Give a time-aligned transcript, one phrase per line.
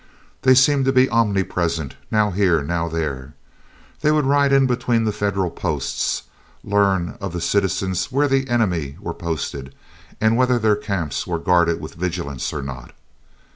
[0.41, 3.35] They seemed to be omnipresent, now here, now there.
[4.01, 6.23] They would ride in between the Federal posts,
[6.63, 9.75] learn of the citizens where the enemy were posted,
[10.19, 12.93] and whether their camps were guarded with vigilance or not.